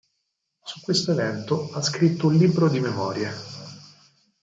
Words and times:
Su 0.65 0.81
questo 0.81 1.11
evento 1.11 1.69
ha 1.73 1.81
scritto 1.83 2.25
un 2.25 2.35
libro 2.35 2.67
di 2.69 2.79
memorie. 2.79 3.31